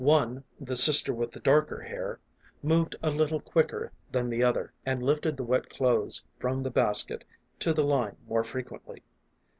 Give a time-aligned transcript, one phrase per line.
[0.03, 2.19] One, the sister with the darker hair,
[2.63, 7.23] moved a little quicker than the other, and lifted the wet clothes from the basket
[7.59, 9.03] to the line more frequently.